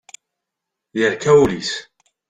[0.99, 1.71] Yerka wul-is.